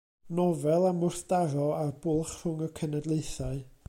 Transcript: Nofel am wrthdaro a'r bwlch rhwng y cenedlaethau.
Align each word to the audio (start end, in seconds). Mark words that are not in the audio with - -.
Nofel 0.37 0.85
am 0.91 1.03
wrthdaro 1.07 1.67
a'r 1.81 1.93
bwlch 2.05 2.35
rhwng 2.41 2.67
y 2.69 2.73
cenedlaethau. 2.81 3.63